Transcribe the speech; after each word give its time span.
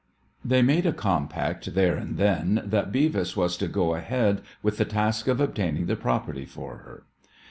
They 0.43 0.63
made 0.63 0.87
a 0.87 0.93
compact 0.93 1.75
there 1.75 1.95
and 1.95 2.17
then 2.17 2.63
that 2.65 2.91
Beavis 2.91 3.37
was 3.37 3.55
to 3.57 3.67
go 3.67 3.93
ahead 3.93 4.41
with 4.63 4.77
the 4.77 4.85
task 4.85 5.27
of 5.27 5.39
obtaining 5.39 5.85
the 5.85 5.95
property 5.95 6.47
for 6.47 6.77
her. 6.77 7.03